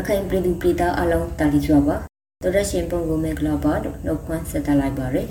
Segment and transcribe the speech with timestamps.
[0.00, 1.96] ရခိုင်ပြည်သူပြည်သားအလုံးတာလီစွာပါ
[2.42, 5.26] တော်ရရှင်ပုံကိုမေကလာပါလို့နှုတ်ခွန်းဆက်တလိုက်ပါရယ်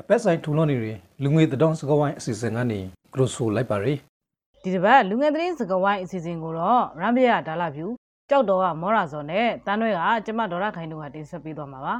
[0.00, 2.80] အပက်ဆိုင်ထူလွန်နေတွေလူငွေတဒေါင်းစကဝိုင်းအစီအစဉ်ကနေ
[3.14, 3.98] ကရိုဆိုလိုက်ပါရယ်
[4.62, 7.86] ဒီတစ်ပတ်လူငယ်သတင်းစကားဝိုင်းအစီအစဉ်ကိုတော့ရမ်ပြရဒါလာဖြူ
[8.30, 11.94] ကြောက်တော်ကမောရာစော်နဲ့တန်းတွဲကကျမဒေါရခိုင်တို့ကတင်ဆက်ပေးသွားမှာပါ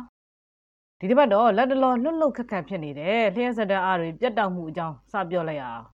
[0.98, 5.84] ဒီတစ်ပတ်တော့လက်တလောလွတ်လွတ်ခက်ခက်ဖြစ်နေတဲ့လျှက်စက်တဲ့အားတွေပြတ်တောက်မှုအကြောင်းစပြောလိုက်ရအောင်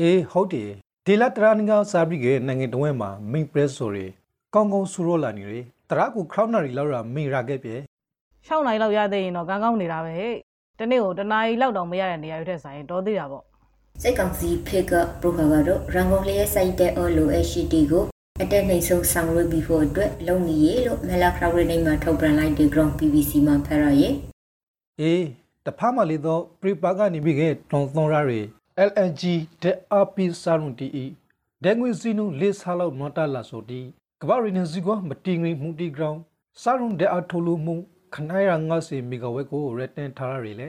[0.00, 0.70] အေးဟုတ်တယ်
[1.06, 4.10] ဒီလာတရာနင်္ဂစာပရိကေနိုင်ငံတော်ဝဲမှာ main press ဆိုရယ်
[4.54, 7.76] ကောင်းကောင်းဆူရောလာနေရယ်တရာကိုခရောင်းနာရီလောက်ရာမိရာခဲ့ပြဲ
[8.46, 10.34] ရှောင်းနိုင်လောက်ရသေးရင်တော့ကောင်းကောင်းနေတာပဲဟဲ့
[10.78, 13.44] တနေ့ကိုတနားရီလောက်တော့မရတဲ့နေရာတွေထက်ဆိုင်တော်သေးတာပေါ့
[14.02, 18.04] စိတ်ကောင်စီဖေကပရိုခါကတော့ရန်ကုန်လျက်စိုက်တဲ့အော်လိုအရှိတီကို
[18.42, 24.14] အတက်နှိမ်ဆုံးဆောင်ရွက်ပြီးဖို့အတွက်လုံနေရလို့မလာခရောင်းရိနေမှာထုတ်ပြန်လိုက်တဲ့ ground PVC မှာဖရရယ်
[25.00, 25.24] အေး
[25.66, 28.46] တဖားမလေးတော့ပရိပါကနေပြီးခဲ့တွန်သွန်ရရယ်
[28.88, 29.22] LNG
[29.62, 31.04] တဲ့ RP စာရုံတီအီ
[31.64, 33.82] ဒဲငွေစီနုလေးစားလောက်နော်တာလာဆိုတီ
[34.24, 36.20] ကဘာရီနစီကမတီငွေမှုတီဂရောင်း
[36.62, 37.74] စာရုံတဲ့အထိုလိုမှု
[38.14, 40.68] ခနိုင်ရငါစီမီဂါဝဲကိုရတန်ထားရရယ်လေ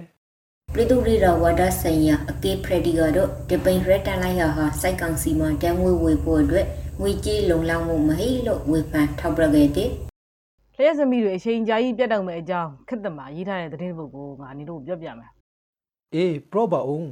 [0.74, 6.66] ပြည်သူ့ရီရာဝါဒဆိုင်ရာအကေဖရဒီကတော့ဒီပိန်ရက်တန်လိုက်ရာဟာစိုက်ကောင်စီမှာတန်းဝေဝေဖို့အတွက်
[7.00, 9.90] ငွေကြေးလုံလောက်မှုမဟိလို့ဝေဖန်ထောက်ပြခဲ့တဲ့
[10.76, 15.32] လျှက်စမီတွေအချိန်ကြာကြီးပြတ်တောက်မဲ့အကြောင်းခက်တမှာရေးထားတဲ့သတင်းပုတ်ကိုငါအနေတို့ပြောပြမယ်
[16.14, 17.10] အေးပရောပါအောင်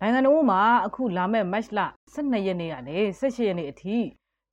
[0.00, 1.80] နိုင်ငံတော်မှာအခုလာမဲ့ match လ
[2.14, 3.96] 12ရက်နေ့ကနေ18ရက်နေ့အထိ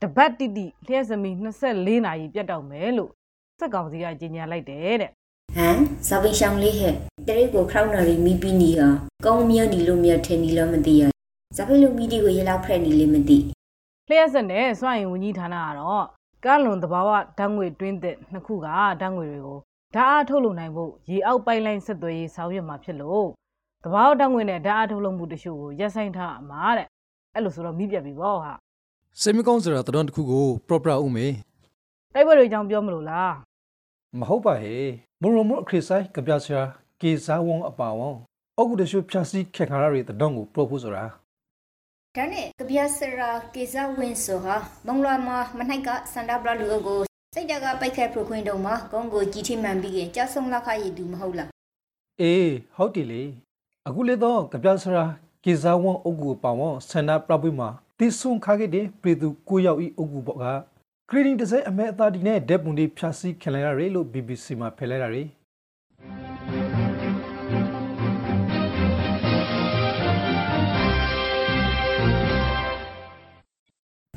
[0.03, 1.31] တပတ်တိတိလျှက်စမီ
[1.67, 3.11] 24နာရီပြတ်တောက်မယ်လို့
[3.59, 5.09] စက်ကောင်စီကကြေညာလိုက်တယ်တဲ့
[5.55, 6.93] ဟမ်ဇာဗီရှောင်းလေးဟဲ့
[7.27, 8.87] တရိတ်ကိုခရောင်းနာရီမီပီနီဟာ
[9.25, 11.03] ကောင်းမြတ်နီလို့မြတ်ထင်နီလို့မသိရ
[11.57, 13.37] ဇာဗီလိုမီဒီကိုရလောက်ဖရက်နီလေးမသိ
[14.09, 16.05] လျှက်စက်နဲ့စွန့်ရင်ဝန်ကြီးဌာနကတော့
[16.45, 18.67] ကားလွန်သဘာဝဓာတ်ငွေတွင်းသစ်နှစ်ခုက
[19.01, 19.59] ဓာတ်ငွေတွေကို
[19.95, 23.27] ဓာတ်အားထုတ်လုပ်နိုင်ဖို့ရေအောက်ပိုက်လိုင်းဆက်သွယ်ရေးဆောင်ရွက်မှာဖြစ်လို့
[23.83, 26.87] သဘာဝဓာတ်ငွေနဲ့ဓာတ်အားထုတ်လုပ်မှုတချို့ကိုရပ်ဆိုင်းထားအမှာတဲ့
[27.33, 28.53] အဲ့လိုဆိုတော့မိပြတ်ပြီပေါ့ဟာ
[29.21, 31.27] စေမီကောင်းစရာတတော်တစ်ခုကို proper ဦးမေ
[32.13, 33.33] တိုက်ပွဲတွေအကြောင်းပြောမလို့လား
[34.19, 34.77] မဟုတ်ပါဟေ
[35.21, 36.61] မုံရမအခရစ်ဆိုင်ကပြစရာ
[37.01, 38.09] ကေဇာဝုံအပါဝံ
[38.59, 41.05] အကုတရှုဖြာစီခက်ခါရရတဲ့တောင်းကို propose ဆိုတာ
[42.15, 44.55] ဒါနဲ့ကဗျာစရာကေဇဝင်းဆိုဟာ
[44.87, 46.99] မုံလာမှာမနိုင်ကစန္ဒပရလူအကို
[47.33, 51.49] စိတ်တကပိုက်ခက်ဖခွင်းတုံမှာဂုံးကိုကြီးထိမှန်ပြီးရင်ကြောက်ဆုံလောက်ခရည်သူမဟုတ်လား
[52.21, 53.23] အေးဟုတ်တယ်လေ
[53.87, 55.05] အခုလေတော့ကပြစရာ
[55.43, 57.69] ကေဇာဝုံအုပ်ကူပါဝံဆန္ဒပြပွေးမှာ
[57.99, 60.45] တိဆုံခါခဲ့တဲ့ပြည်သူကိုရောက်ဤအုပ်ကူပေါ့က
[61.09, 65.27] grading တစ်စဲအမဲအသားဒီနဲ့ဓာတ်ပုံတွေဖြာစီခင်လိုက်ရလို့ BBC မှာဖယ်လိုက်ရတယ်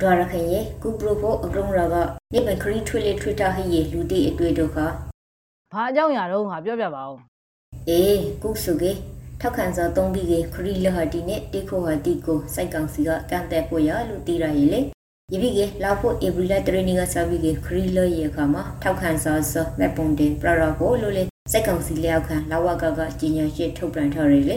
[0.02, 1.96] ဒွာရခရဲ့ကုပရိုဖို့အကရုံရာက
[2.32, 4.86] နေပခရီထွေလေထွေတာဟိရဲ့လူတီအတွေ့တော့ခါ
[5.72, 7.18] ဘာအကြောင်းအရာတော့ငါပြောပြပါဦး
[7.88, 8.92] အေးကုစုကေ
[9.42, 14.80] ထောက်ခံစာသုံးပြီးကေခရီလဟတီနဲ့တေခိုဟာတီကိုစိုက်ကောင်စီကကန့်တဲ့ဖို့ရလို့တီရရဲ့လေ
[15.32, 24.56] ယပိကေလောက်ဖို့ဧပြီလတရနီကစပြီးကေခရီလရဲ့ခါမှာထောက်ခံစာစမက်ပွန်တင်ပရရာကိုလို့လေစိုက်ကောင်စီလျောက်ခံလာဝကကကြီးညာရှိထုတ်ပြန်ထားရလေ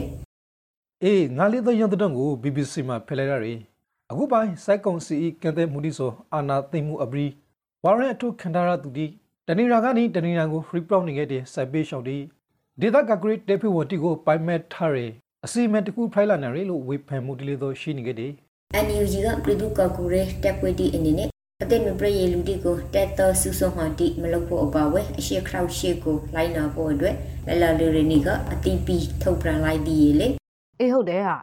[1.04, 3.60] အေးငါလေးတော့ရုံတဲ့ကို BBC မှာဖယ်လိုက်ရတယ်
[4.12, 7.28] အခုပိုင်းစိုက်ကုံစီကန်တဲ့မှုဒီဆိုအာနာသိမ့်မှုအပရီ
[7.84, 9.06] ဝါရန်အထုခန္ဓာရသူဒီ
[9.48, 12.18] တနေရာကနေတနေရာကို free proud နေခဲ့တဲ့စိုက်ပေးရှောက်ဒီ
[12.80, 14.98] ဒေတာကဂရိတ်တေဖီဝတီကိုပိုင်မက်ထားရ
[15.46, 18.32] အစီအမံတစ်ခုဖိုင်လာနေရလို့ဝေဖန်မှုဒီလေတော့ရှိနေခဲ့တယ်
[18.86, 21.30] NUG ကပြည်သူ့ကော်ကူရဲတက်ပွေတီအနေနဲ့
[21.64, 27.16] အသက်မပြည့်ရလူတီကိုတက်တော်ဆူဆုံမှတီမလုပ်ဖို့အပါဝဲအရှိခရောက်ရှိကိုလိုက်နာဖို့အတွက်
[27.48, 30.28] လလလူရနီကအတီပီထုတ်ပြန်လိုက်ပြီးလေ
[30.80, 31.36] အေးဟုတ်တယ်ဟာ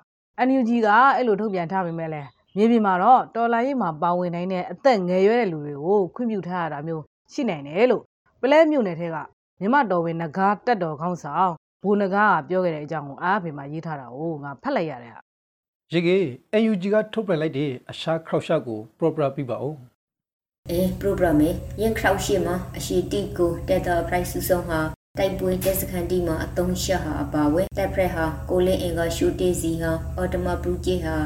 [0.47, 7.03] NUG ကအဲ့လိုထုတ်ပြန်ထားပေမဲ့လည်းမြေပြင်မှာတော့တော်လိုင်းရေးမှာပါဝင်နိုင်တဲ့အသက်ငယ်ရွယ်တဲ့လူတွေကိုခွင့်ပြုထားရတာမျိုး
[7.33, 8.03] ရှိနိုင်တယ်လို့
[8.41, 9.16] ပလဲမြို့နယ်ထဲက
[9.60, 11.52] မြမတော်ဝင်ငကားတက်တော်ခေါင်းဆောင်
[11.82, 15.20] ဘူငကားကပြောခဲ့တဲ့အကြောင်းကိုအားဖေမှာရေးထားတာကိုငါဖတ်လိုက်ရတယ်ဟာ
[15.92, 16.16] ရေကေ
[16.62, 19.74] NUG ကထုတ်ပြန်လိုက်တဲ့အရှာခရောက်ရှာကို proper ပြပါဦး
[20.71, 24.80] အဲ program ရဲ့ရင်ခရောက်ရှိမှာအရှိတီကိုတက်တော် price ဆူဆုံဟာ
[25.18, 31.16] တိုက်ပွဲတက်စခန်တီမှာအတုံးရှက်ဟာအပါဝဲတက်ဖရက်ဟာကိုလင်းအင်ကရှူတေးစီဟာအော်တမဘရူဂျေဟာ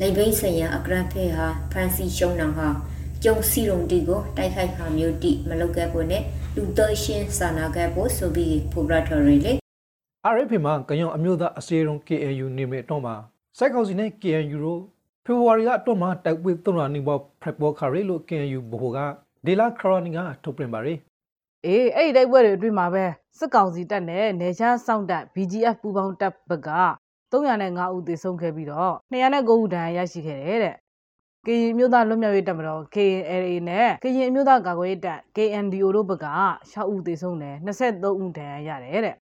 [0.00, 2.68] လိဘိတ်ဆိုင်ရာအကရန်ဖဲဟာဖရန်စီရှုံနောင်ဟာ
[3.24, 6.22] ကျုံစီရုံတီကိုတိုက်ခိုက်ခါမျိုးတီမလုတ်ခဲ့ဖို့နဲ့
[6.56, 9.52] လူတော်ရှင်စာနာခဲ့ဖို့ဆိုပြီးဖိုဘရထော်ရီလေ
[10.32, 13.14] RFP မှာကညောင်အမျိုးသားအစည်းအရုံး KNU နေမဲ့တော့မှာ
[13.58, 14.80] စိုက်ကောင်စီနဲ့ KNU တို့
[15.24, 18.98] ဖေဖော်ဝါရီကတော့မှာတိုက်ပွဲသုံးရာနေပေါ်ဖရက်ဘော်ခါရီလို့ KNU ဘိုက
[19.46, 20.98] ဒေလာခရိုနီကထုတ်ပြန်ပါရယ်
[21.66, 23.04] အေးအဲ့ဒီတိုက်ပွဲတွေအတွင်းမှာပဲ
[23.38, 26.70] စစ်ကောင်စီတပ်နဲ့နေချားစောင့်တပ် BGF ပူးပေါင်းတပ်ဘက်က
[27.32, 30.76] 305ဦးသေဆုံးခဲ့ပြီးတော့209ဦးဒဏ်ရာရရှိခဲ့တယ်တဲ့
[31.46, 36.26] ကရင်မျိုးသားလွတ်မြောက်ရေးတပ်မတော် KNLA နဲ့ကရင်အမျိုးသားကာကွယ်ရေးတပ် KNDO တို့ဘက်က
[36.58, 39.14] 6ဦးသေဆုံးတယ်23ဦးဒဏ်ရာရတယ်တဲ့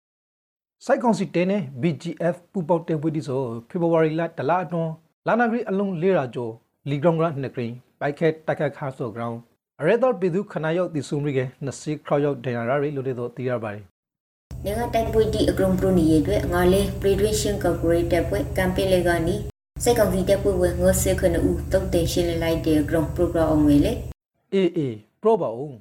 [0.84, 4.92] စိုက်ကောင်စီတဲနဲ့ BGF ပူပေါတဲ့ပွဲဒီဆိုဖေဖော်ဝါရီလတလအတွန်း
[5.26, 6.52] လာနာဂရီအလုံး၄ရာကျော်
[6.90, 9.38] လီဂရောင်းကနှစ်ဂရင်းပိုက်ခက်တက်ခတ်ခါဆိုဂရောင်း
[9.80, 13.84] အရဲတော်ပြည်သူခနာရောက်တည်ဆုံရီကနစီခရောက်ရောက်ဒဏ်ရာရီလို့လည်းတော့သိရပါတယ်
[14.64, 19.36] နေကတိုက်ပွေတီအကရုံပရိုနီရဲ့အတွက်ငါလေး Predation Corporate ပွဲကမ်ပိလေကနီ
[19.82, 23.92] စိတ်ကောင်းစီတက်ပွဲဝငေါ်စခနဦးတုတ်တင်ရှင်းလိုက်တဲ့ ground program အောင်လေ
[24.52, 25.76] အေးအေးပရောပါဦး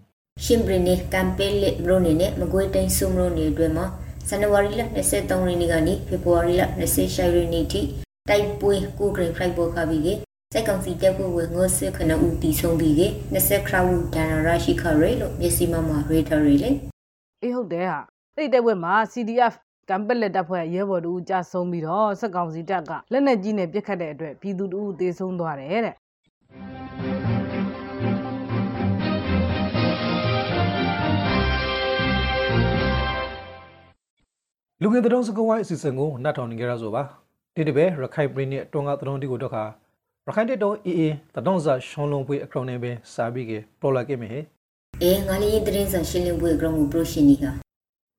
[0.46, 3.86] ရှင်ဘရနေကမ်ပိလေဘရိုနေနဲ့မကွေးတိုင်းစုံရိုနေအတွက်မှာ
[4.28, 7.82] ဇန်နဝါရီလ23ရက်နေ့ကနေဖေဖော်ဝါရီလ26ရက်နေ့ထိ
[8.30, 10.10] တိုက်ပွဲကိုဂရိဖိုက်ဘောခါပြီးက
[10.54, 13.02] စိတ်ကောင်းစီတက်ပွဲဝငေါ်စခနဦးတီဆုံးပြီးက
[13.36, 16.72] 20ခရဝူဒန်ရာရှိခရဲလို့မျက်စိမမှာရေတာရီလေ
[17.44, 18.00] အေးဟုတ်တယ်ဟာ
[18.36, 19.54] အဲ့ဒီတိုက်ပွဲမှာ CDF
[19.90, 25.96] ကမ်ပက်လက်တပ်ဖွဲ့ရဲဘော်တို့ကြာဆုံးပြီးတော့စက်ကောင်စီတပ်ကလက်နက်ကြီးနဲ့ပစ်ခတ်တဲ့အတွက်ပြည်သူတို့သေဆုံးသွားတယ်တဲ့
[34.82, 37.04] လူငယ်တုံးစကဝိုင်းအစီအစဉ်ကိုနှတ်ထောင်နေကြရဆိုပါ
[37.56, 39.64] ဒီတပဲရခိုင်ပြည်နယ်အတွင်းကတုံးတီကိုတော့ခါ
[40.28, 41.16] ရခိုင်တက်တော့အေးအေး
[41.48, 44.40] တုံးစာရှောင်းလုံးပွေအခရောင်းနေပဲစာပြီးကပရိုလာကိမေဟဲ
[45.04, 47.65] အေးငါလေးသတင်းစာရှင်းလင်းပွဲ ground ကိုပရိုရှင်နီက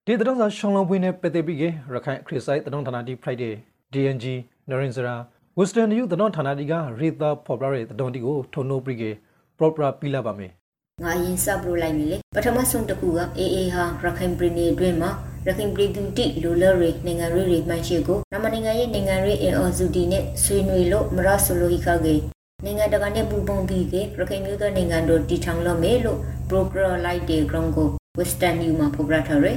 [0.09, 1.65] ဒီတုံးစာရှောင်းလုံးပွေနဲ့ပက်သက်ပြီးက
[1.95, 3.53] ရခိုင်ခရစ်ဆိုင်တုံးဌာနတီ Friday
[3.93, 4.25] DNG
[4.69, 5.15] နရင်စရာ
[5.59, 9.05] Western New တုံးဌာနတီကရေတာဖော်ပြတဲ့တုံးတီကိုထုံနိုးပြီးက
[9.59, 10.53] proper ပြလာပါမယ်
[11.05, 15.11] ငါရင်စပရိုလိုက်မယ်လေပထမဆုံးတစ်ခုကအေးအေးဟာရခိုင်ပြည်နယ်အတွင်းမှာ
[15.47, 22.15] ရခိုင်ပြည်သူတိလူလရီနိုင်ငံရေးတွေမှန်ရှိကိုနမနိုင်ငံရဲ့နိုင်ငံရေးအင်အော်စုတီနဲ့ဆွေးနွေးလို့မရဆိုလိုဟိခကေ
[22.65, 24.01] နိုင်ငံတကာနဲ့ပူးပေါင်းပြီးကရ
[24.31, 26.19] ခိုင်မျိုးသားနိုင်ငံတို့တည်ထောင်လို့မယ်လို့
[26.49, 27.89] broker light day ground ကို
[28.19, 29.57] western new မှာဖော်ပြထားတယ်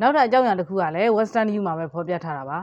[0.00, 2.58] နောက်ထပ်အကြောင်းအရာတစ်ခုကလည်း Western New မှာပဲဖော်ပြထားတာပါ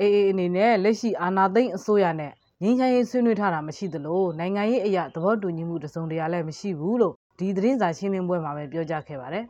[0.00, 2.32] အေးအေးအနေနဲ့လက်ရှိအာဏာသိမ်းအစိုးရနဲ့
[2.62, 9.44] ငင်းချမ်းရေးဆွေးနွေးထားတာမရှိသလိုနိုင်ငံရေးအရာသဘောတူညီမှုတစုံတရာလည်းမရှိဘူးလို့ဒီသတင်းစာရှင်းလင်းပွဲမှာပဲပြောကြားခဲ့ပါတယ်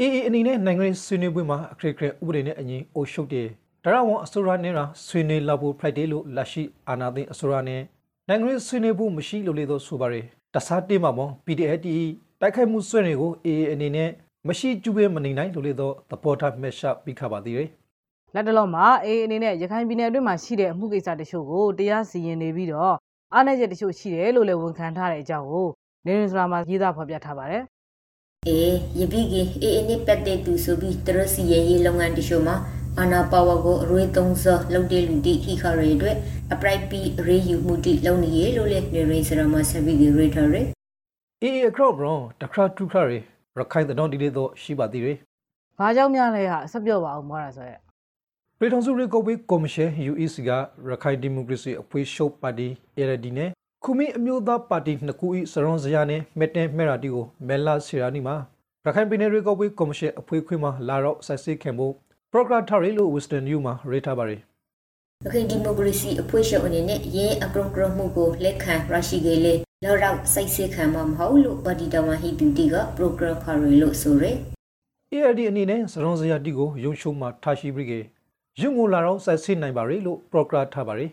[0.00, 3.46] အေးအေးအနေနဲ့နိုင်ငံရေးဆွေးနွေးပွဲမှာအခရက်ခရက်ဥပဒေနဲ့အညီအိုရှုပ်တဲ့
[3.84, 7.82] ဒါရဝန်အစိုးရနဲ့ရာဆွေးနွေးလောက်ဖို့ Friday လို့လက်ရှိအာဏာသိမ်းအစိုးရနဲ့
[8.28, 10.24] နိုင်ငံရေးဆွေးနွေးဖို့မရှိလို့လေတော့ဆိုပါရယ်
[10.54, 11.94] တစားတေးမှာပေါ့ PDF တီ
[12.40, 14.10] တိုက်ခိုက်မှုဆွဲတွေကိုအေးအေးအနေနဲ့
[14.48, 17.68] မရှိကျူးပဲမနေနိုင်လို့လေတော့သဘောထားမက်ရှပ်ပြီးခါပါသေးတယ်
[18.34, 22.94] လက်တလုံးမှာအေးအနေနဲ့ရခိုင်ပြည်နယ်အတွင်းမှာရှိတဲ့အမှုကိစ္စတချို့ကိုတရားစီရင်နေပြီးတော့
[23.34, 25.66] အားနည်းချက်တချို့ရှိတယ်လို့လည်းဝန်ခံထားတဲ့အကြောင်းကို
[26.06, 27.62] နေရင်စရာမှာရေးသားဖော်ပြထားပါတယ်
[28.48, 32.56] အေးယပိကေအေးအေးနဲ့ပတ်သက်သူဆိုပြီးတရစီရဲ့ရေးလုပ်ငန်းတချို့မှာ
[32.98, 36.16] အာနာပါဝါကိုအရွေးသုံးစောလုပ်တဲ့လူတိခိခရဲအတွက်
[36.52, 40.66] အပရိုက်ပီရေယူမှုတိလုပ်နေရလို့လေနေရိစရမဆက်ပြီးရေထားရယ်
[41.42, 43.24] အေးအေးအခရော့ဘရွန်တခါတူခါရယ်
[43.58, 45.16] ရခိုင်တဲ့ဒီလေတော့ရှိပါသေးတယ်။
[45.78, 47.80] ဘာကြောင့်များလဲဟာအဆက်ပြော့ပါအောင်မောတာဆိုရက်
[48.58, 50.50] ပြည်ထောင်စုရေကော်ဝေးကော်မရှင် UEC က
[50.90, 52.68] ရခိုင်ဒီမိုကရေစီအဖွဲ့ချုပ်ပါတီ
[52.98, 53.50] ARD နဲ့
[53.84, 58.36] ခုမီအမျိုးသားပါတီနှစ်ခု၏စရွန်စရာနဲ့မက်တင်မဲရာတီကိုမဲလာစီရာနီမှာ
[58.84, 61.94] ရခိုင်ပြည်နယ်ရေကော်ဝေးကော်မရှင်အဖွဲ့ခွေးမှာလာတော့ဆက်စစ်ခံဖို့
[62.32, 64.40] program ထားရလို့ Western New မှာရေးထားပါရယ်
[65.24, 74.36] ရခိုင်ဒီမိုကရေစီအဖွဲ့ချုပ်အနေနဲ့ရင်းအကရုံကရုံမှုကိုလက်ခံရရှိခဲ့လေ လောက်တော့စိတ်စစ်ခံမှာမဟုတ်လို့ပါတီတော်မှာဟီတူတီက program ခါရလို့ဆိုရယ်
[75.14, 77.92] ARD အနေနဲ့စရွန်စရာတီကိုရုံရှုံးမှာထားရှိပြီးက
[78.60, 81.10] ရုံငိုလာတော့ဆက်စစ်နိုင်ပါရယ်လို့ program ထားပါရယ်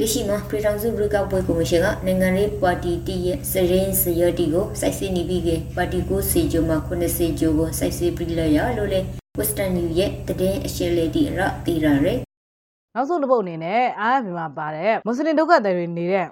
[0.00, 9.00] ရရှိမှာပြည်ထောင်စုရေကောက်ပွဲကော်မရှင်ကနိုင်ငံရေးပါတီတီရဲ့စရင်စရတီကိုစိုက်စစ်နေပြီးကပါတီကိုစီဂျိုမှာ90ဂျိုကိုစိုက်စစ်ပြီးလာရလို့လေ
[9.38, 12.18] Western New ရဲ့တည်င်းအရှင်းလေးတီရတီရရယ်။
[12.94, 16.26] နောက်ဆုံးတစ်ပုတ်အနေနဲ့ IFB မှာပါတဲ့မွတ်စလင်ဒုက္ခသည်တွေနေတဲ့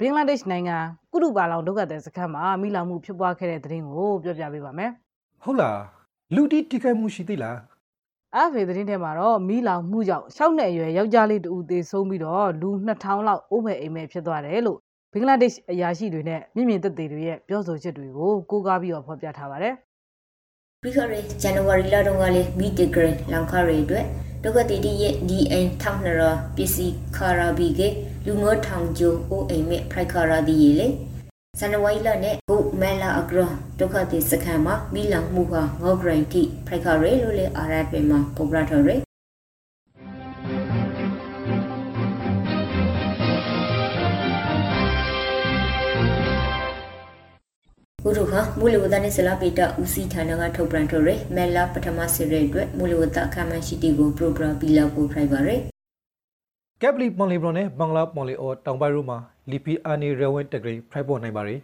[0.00, 0.76] ဘင်္ဂလားဒေ့ရှ်နိုင်ငံ
[1.12, 4.90] ကုတုပါလောင်ဒုက္ခသည်စခန်းမှာမိလောင်မှုဖြစ်ပွားခဲ့တဲ့သတင်းကိုပြောပြပေးပါမယ်
[5.42, 5.80] ဟုတ်လား
[6.34, 7.56] လူတီတိခိုက်မှုရှိသေးလား။
[8.44, 14.78] IFB သတင်းထဲမှာတော့မိလောင်မှုကြောင့်ရှောက်နဲ့အရွယ်ယောက်ျားလေးတူသေဆုံးပြီးတော့လူ2000လောက်အိုးမဲ့အိမ်မဲ့ဖြစ်သွားတယ်လို့
[15.12, 19.74] ဘင်္ဂလားဒေ့ရှ်အရာရှိတွေနဲ့မြင့်မြင့်သက်သေတွေရဲ့ပြောဆိုချက်တွေကိုကိုးကားပြီးတော့ဖော်ပြထားပါတယ်။
[20.82, 24.04] ပြီးခရဲဇန်နဝါရီလတုန်းကလေမီတဂရန်လောင်ခရဲအတွက်
[24.44, 26.22] ဒုက္ခတီတီရဲ့ DN ထောင်းနရ
[26.56, 27.80] ပစ္စည်းခါရာဘီက
[28.30, 30.88] လူငေါထောင်ကျိုအိုအိမ်မဲ့ဖရိုက်ခါရာဒီရေလေ
[31.58, 33.40] ဇန်နဝါရီလနဲ့ဘုမဲလာအကရ
[33.78, 38.96] ဒုက္ခတီစခန်းမှာမိလောင်မှုဟာငေါဂရန်တီဖရိုက်ခါရဲလို့လေအာရတ်ပဲမှာပုံပြထားရဲ
[48.02, 55.56] ဘုရုခမူလဝဒနဲ့ဆလာပေတာဦးစီးဌာနကထုတ်ပြန်ထုတ်ရဲမဲလာပထမစီရဲအတွက်မူလဝဒအခမ်းမရှိတီကိုပရိုဂရမ်ပြီးလောက်ပို့ဖိုက်ပါရဲ
[56.82, 59.18] ကက်ပလီပွန်လီဘရွန်နဲ့ဘင်္ဂလားပွန်လီအော်တောင်ပိုင်းရိုးမှာ
[59.50, 61.60] လီပီအာနီရဲဝဲတဂရိဖိုက်ပေါ်နိုင်ပါရယ်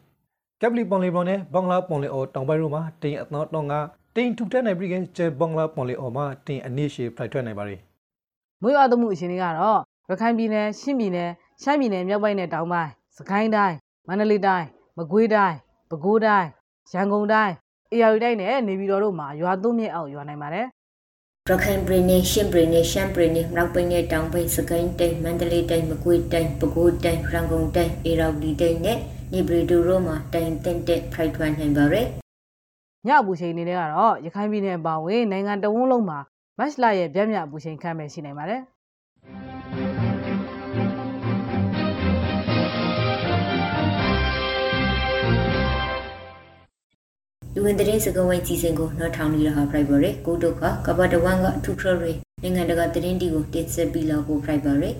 [0.60, 3.74] ကက်ပလီပွန်လီဘရွန်နဲ့ဘင်္ဂလားပွန်လီအော်တောင်ပိုင်းရိုးမှာတင်အသောတော့က
[4.16, 7.80] တင်ထူထက်နိုင်ပြီးကကျဲဘင်္ဂလားပွန်လီအော်မှာတင်အနည်းရှိဖိုက်ထွက်နိုင်ပါရယ်
[8.62, 9.80] မွေးဝါသမှုအရှင်တွေကတော့
[10.10, 11.30] ရခိုင်ပြည်နယ်ရှမ်းပြည်နယ်
[11.62, 13.76] ရှမ်းပြည်နယ်မြောက်ပိုင်းနဲ့တောင်ပိုင်းစကိုင်းတိုင်း
[14.08, 14.66] မန္တလေးတိုင်း
[14.98, 15.56] မကွေးတိုင်း
[15.90, 16.48] ပဲခူးတိုင်း
[16.92, 17.54] ရန်ကုန်တိုင်း
[17.92, 20.66] အေရရီတိုင်းနဲ့နေပြည်တော်တို့မှာရွာသွန်းမြင့်အောင်ရွာနိုင်ပါတယ်
[21.50, 28.98] ရခိုင်ပြည်နယ်ရှမ်းပြည်နယ်ရှမ်းပြည်နယ်မြောက်ပိုင်းနဲ့တောင်ပိုင်းစကိုင်းတိုင်းမန္တလေးတိုင်းမကွေးတိုင်းပဲခူးတိုင်းရန်ကုန်တိုင်းအေရောက်ဒီတိုင်းနဲ့
[29.32, 32.06] နေပြည်တော်တို့မှာတိုင်တင်တဲ့ pride ထွန်းနိုင်ပါရယ်
[33.06, 36.18] ညအပူချိန်အနေနဲ့ကတော့ရခိုင်ပြည်နယ်အပါအဝင်နိုင်ငံတဝန်းလုံးမှာ
[36.58, 38.60] မတ်လရဲ့ပြည့်မြတ်အပူချိန်ခန့်မဲ့ရှိနိုင်ပါတယ်
[47.56, 54.94] လူဝင်တဲ့စကဝိုင်းစီစဉ်ကိုနောက်ထောင်နေတာဟာ pride ပါရယ်ကိုတို့ကကဘာတဝန်ကထူထရရနိုင်ငံတကာသတင်းတီကိုတင်ဆက်ပြီးလောက်ကို pride ပါရယ်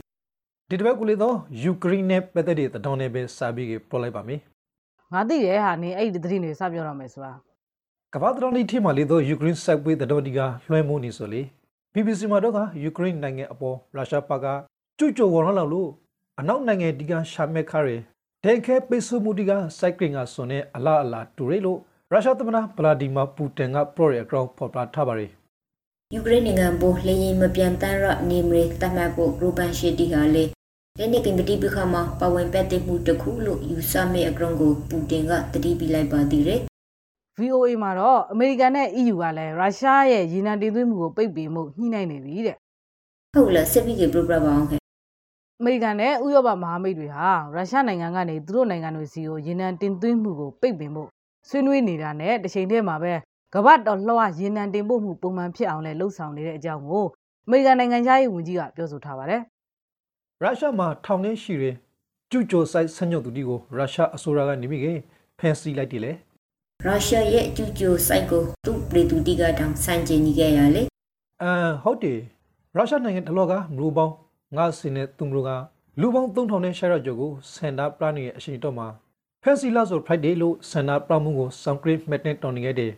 [0.68, 4.40] ဒီတစ်ပတ်ကိုလေတော့ယူကရိန်းနဲ့ပတ်သက်တဲ့တတော်နဲ့ပဲစာပြီးကပေါ်လိုက်ပါမယ်
[5.12, 7.32] ငါသိတယ်ဟာနေအဲ့ဒီသတင်းတွေစပြောတော့မယ်ဆိုတာ
[8.14, 11.42] ကမ္ဘာတတော်နေ့ထိမှလေတော့ယူကရိန်းစိုက်ပွေးတတော်ဒီကလွှဲမိုးနေဆိုလေ
[11.94, 14.46] BBC မှာတော့ကယူကရိန်းနိုင်ငံအပေါ်ရုရှားဘက်က
[14.98, 15.90] ကျူးကျော်ဝေါ်လောက်လို့
[16.40, 17.96] အနောက်နိုင်ငံဒီကရှာမက်ခါရဲ
[18.44, 21.80] ဒန်ခဲပိစုမှုဒီကစိုက်ကရင်ကဆွန်နဲ့အလားအလားတူရဲလို့
[22.14, 25.30] ရုရှားသမ္မတဗလာဒီမာပူတင်ကပရော့ရဲ့အကောင့်ဖော်ပြထားပါတယ်
[26.14, 30.44] ယူကရိန်းနိုင်ငံပေါ်လေရင်မပြန်တမ်းရနေမရတတ်မှတ်ဖို့ဂရူပန်ရှီတီဟာလေ
[30.98, 36.60] လက်နက်ကင်ပတိပခါမှာပဝင်ပတ်တဲ့မှုတစ်ခုလို့ယူဆမဲ့အကြောင်းကိုပူတင်ကတတိပြလိုက်ပါသေးတယ်
[37.40, 42.56] VOA မှာတော့အမေရိကန်နဲ့ EU ကလည်းရုရှားရဲ့ရေနံတင်သွင်းမှုကိုပိတ်ပင်မှုညှိနှိုင်းနေပြီတဲ့
[43.34, 44.80] ဟုတ်လားစစ်ပြီးကပရိုဂရမ်အောင်ခဲ့
[45.60, 51.13] အမေရိကန်နဲ့ဥရောပမဟာမိတ်တွေဟာရုရှားနိုင်ငံကနေသူတို့နိုင်ငံတွေစီကိုရေနံတင်သွင်းမှုကိုပိတ်ပင်ဖို့
[51.48, 53.12] ဆွေးနွေးနေတာနဲ့တစ်ချိန်တည်းမှာပဲ
[53.54, 57.04] ကမ္ဘာတော်လှော်ရေနံတင်ပို့မှုပုံမှန်ဖြစ်အောင်လဲလှုံ့ဆော်နေတဲ့အကြောင်းကို
[57.46, 59.40] အမေရိကန်နိုင်ငံသားရေးဝန်ကြီးကပြောဆိုထားပါတယ်
[60.42, 61.74] ရုရှားမှာထောင်ထဲရှိတဲ့
[62.30, 64.98] ကျူးကျော်ဆိုင်ဆန့်ကျင်သူတွေကိုရုရှားအစိုးရကနေမိခင်
[65.38, 66.12] ဖန်ဆီးလိုက်တယ်လေ
[66.86, 70.82] ရုရှားရဲ့အကျူကျိုစိုက်ကိုသူ့ပြည်သူတိကတောင်စန့်ကျင်နေကြရလေ
[71.42, 72.20] အမ်ဟုတ်တယ်
[72.76, 74.14] ရုရှားနိုင်ငံတလောကမလူပေါင်း
[74.56, 75.50] ငါးစင်နဲ့သူမျိုးက
[76.00, 78.86] လူပေါင်း3000နဲ့ရှာရကျော်ကိုစန်တာပရနေရဲ့အရှိန်တော့မှာ
[79.46, 82.92] ဖန်စီလာဆို Friday လို့စန်တာပရမှုကိုစောင့်ကရစ်မက်နဲ့တော်နေခဲ့တဲ့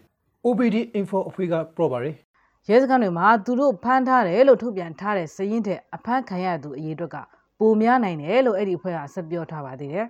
[0.47, 2.15] OBD info အဖွေးကပရော့ပါရယ်
[2.69, 7.17] ရဲစခန်းတွေမှာသူတို့ဖမ်းထားတယ်လို့ထုတ်ပြန်ထားတဲ့စည်ရင်းတဲ့အဖမ်းခံရသူအရေးအတွက်က
[7.59, 10.07] ပိုများနိုင်တယ်လို့အဲ့ဒီအဖွဲ့ကဆက်ပြောထားပါသေးတယ်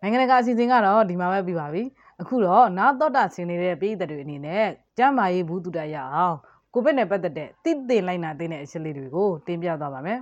[0.00, 1.82] နိုင်ငံတကာအစီအစဉ်ကတော့ဒီမှာပဲပြီးပါပြီ
[2.20, 4.66] အခုတော့နားတော့တာဆင်နေတဲ့ပြည်သက်တွေအနေနဲ့
[4.98, 6.36] ကျမ်းမာရေးဘူးတူတရရအောင်
[6.76, 10.20] ကိုဗစ်နဲ့ပတ်သက်တဲ့တိတိလိုက်နာသိတဲ့အချက်လေးတွေကိုတင်ပြသွားပါမယ်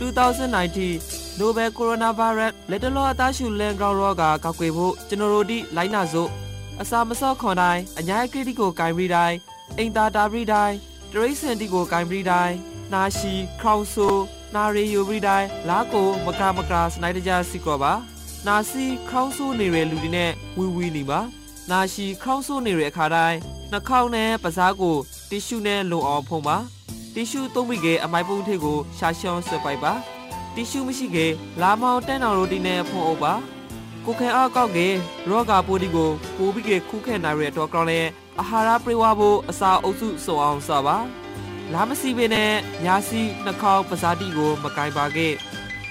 [0.00, 6.30] 2019 Nobel Coronavirus လက်တလောအသားရှူလန်ဂရောင်းရောဂါကောက်ွယ်ဖို့ကျွန်တော်တို့ဒီလိုက်နာစို့
[6.80, 9.36] အစာမစော့ခွန်တိုင်းအညာကရတီကိုဂိုင်ပြီးတိုင်း
[9.78, 10.76] အိမ်သာတာပြီးတိုင်း
[11.12, 12.54] တရိတ်စင်တီကိုဂိုင်ပြီးတိုင်း
[12.92, 14.08] နာရှိခေါင်ဆူ
[14.54, 17.92] နာရီယိုပြီးတိုင်းလာကိုမကမကစနိုက်တကြစီကောပါ
[18.46, 21.20] နာစီခေါင်းဆူနေတဲ့လူတွေနဲ့ဝီဝီနေပါ
[21.70, 23.38] နာရှိခေါင်းဆူနေတဲ့အခါတိုင်း
[23.70, 24.96] နှာခေါင်းနဲ့ပစားကို
[25.30, 26.56] တီရှူနဲ့လုံအောင်ဖုံးပါ
[27.14, 29.92] တီရှူသုံးပြီးကအမိုက်ပုံးထိပ်ကိုရှာရှောင်းဆွဲပိုက်ပါ
[30.54, 31.26] တီရှူမရှိကေ
[31.60, 33.32] လာမောင်တန်းတော်ရိုတီနဲ့ဖုံးအုပ်ပါ
[34.04, 34.88] ကိုခဲအားကောက်ကေ
[35.28, 38.00] ရောဂါပိုးဒီကိုပိုးပြီးကေခုခဲနိုင်ရတော့ကောင်းလဲ
[38.40, 40.96] အာဟာရပြေဝဖို့အစာအုပ်စုစုံအောင်စပါ
[41.72, 42.52] လာမစီပင်နဲ့
[42.84, 45.28] ညာစီနှာခေါင်းပဇာတိကို မကင်ပါကေ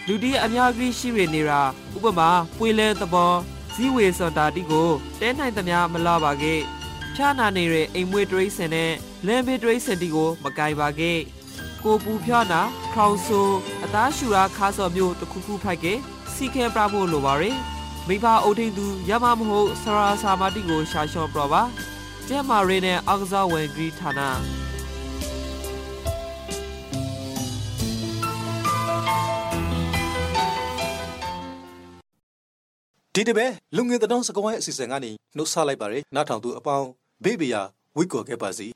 [0.08, 1.62] လူတီအများကြီးရှိရနေတာ
[1.96, 3.34] ဥပမာပွေလဲသဘော
[3.74, 4.90] ဇီဝေစန်တာတီကို
[5.20, 6.56] တဲနိုင်သမျှမလာပါကေ
[7.16, 8.92] ဖြာနာနေတဲ့အိမ်မွေးတရိတ်စင်နဲ့
[9.26, 11.14] လမ်းဘေးတရိတ်စင်တီကို မကင်ပါကေ
[11.84, 12.62] ကိုပူဖြားနာ
[12.94, 13.42] ခေါင်ဆူ
[13.84, 15.86] အသားရှူရာခါစော်မျိုးတစ်ခုခုဖိုက်က
[16.34, 17.58] စီခဲပြဖို့လိုပါရယ်
[18.08, 21.62] မိဘအုပ်ထိန်သူရမမဟုတ်ဆရာစာမတိကိုရှာရှော့ပြပါ
[22.28, 24.22] ကျဲမာရီနဲ့အောက်ကစားဝင်ဂရီဌာန
[33.18, 33.46] ဒီတပဲ
[33.76, 36.88] လူငယ်တောင်စကဝိုင်းအစီအစဉ်ကနေနှုတ်ဆက်လိုက်ပါရယ်နားထောင်သူအပေါင်း
[37.24, 37.62] ဘေးဘီယာ
[37.98, 38.68] ဝိတ်ကော်ခဲ့ပါစီ